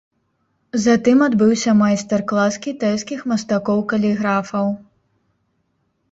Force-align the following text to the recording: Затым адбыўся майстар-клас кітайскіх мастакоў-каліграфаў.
Затым 0.83 1.17
адбыўся 1.25 1.71
майстар-клас 1.81 2.53
кітайскіх 2.65 3.19
мастакоў-каліграфаў. 3.33 4.65